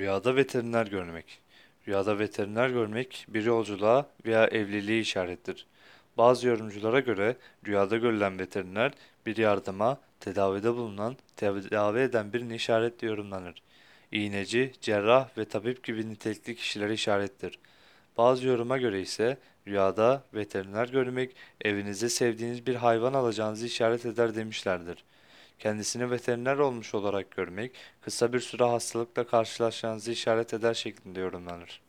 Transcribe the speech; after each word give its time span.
Rüyada 0.00 0.36
veteriner 0.36 0.86
görmek. 0.86 1.40
Rüyada 1.88 2.18
veteriner 2.18 2.70
görmek 2.70 3.26
bir 3.28 3.44
yolculuğa 3.44 4.06
veya 4.26 4.46
evliliğe 4.46 5.00
işarettir. 5.00 5.66
Bazı 6.18 6.48
yorumculara 6.48 7.00
göre 7.00 7.36
rüyada 7.66 7.96
görülen 7.96 8.38
veteriner 8.38 8.92
bir 9.26 9.36
yardıma, 9.36 10.00
tedavide 10.20 10.74
bulunan, 10.74 11.16
tedavi 11.36 11.98
eden 12.00 12.32
birini 12.32 12.54
işaretle 12.54 13.06
yorumlanır. 13.06 13.62
İğneci, 14.12 14.72
cerrah 14.80 15.38
ve 15.38 15.44
tabip 15.44 15.84
gibi 15.84 16.10
nitelikli 16.10 16.56
kişileri 16.56 16.92
işarettir. 16.92 17.58
Bazı 18.18 18.46
yoruma 18.46 18.78
göre 18.78 19.00
ise 19.00 19.38
rüyada 19.66 20.22
veteriner 20.34 20.88
görmek 20.88 21.36
evinize 21.64 22.08
sevdiğiniz 22.08 22.66
bir 22.66 22.74
hayvan 22.74 23.14
alacağınızı 23.14 23.66
işaret 23.66 24.06
eder 24.06 24.34
demişlerdir. 24.34 25.04
Kendisini 25.60 26.10
veteriner 26.10 26.58
olmuş 26.58 26.94
olarak 26.94 27.30
görmek, 27.30 27.72
kısa 28.00 28.32
bir 28.32 28.40
süre 28.40 28.64
hastalıkla 28.64 29.26
karşılaşacağınızı 29.26 30.12
işaret 30.12 30.54
eder 30.54 30.74
şeklinde 30.74 31.20
yorumlanır. 31.20 31.80